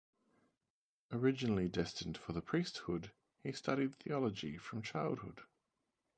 Originally 1.11 1.69
destined 1.69 2.17
for 2.17 2.33
the 2.33 2.41
priesthood, 2.41 3.11
he 3.43 3.51
studied 3.51 3.93
theology 3.99 4.57
from 4.57 4.81
childhood. 4.81 5.41